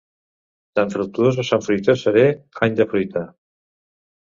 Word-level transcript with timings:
Sant 0.79 0.93
Fructuós 0.93 1.39
o 1.45 1.47
Sant 1.51 1.63
Fruitós 1.67 2.09
serè, 2.09 2.27
any 2.69 2.83
de 2.83 2.93
fruita. 2.95 3.29